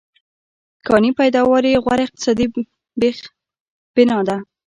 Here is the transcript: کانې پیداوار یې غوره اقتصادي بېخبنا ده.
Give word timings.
کانې 0.87 1.11
پیداوار 1.19 1.63
یې 1.71 1.81
غوره 1.83 2.03
اقتصادي 2.05 2.45
بېخبنا 2.99 4.17
ده. 4.27 4.37